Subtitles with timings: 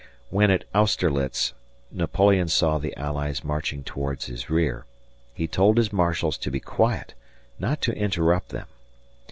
[0.31, 1.53] When at Austerlitz
[1.91, 4.87] Napoleon saw the allies marching towards his rear,
[5.31, 7.13] he told his marshals to be quiet,
[7.59, 8.65] not to interrupt them.